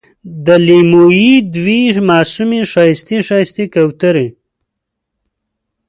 د 0.45 0.47
لېمو 0.65 1.03
یې 1.21 1.33
دوې 1.55 1.81
معصومې 2.09 2.61
ښایستې، 2.71 3.17
ښایستې 3.27 3.63
کوترې 3.73 4.27